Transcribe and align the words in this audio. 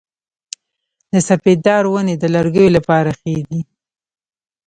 د 1.11 1.13
سپیدار 1.27 1.83
ونې 1.91 2.15
د 2.19 2.25
لرګیو 2.35 2.73
لپاره 2.77 3.09
ښې 3.19 3.37
دي؟ 3.49 3.61